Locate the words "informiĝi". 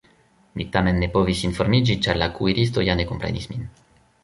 1.49-1.99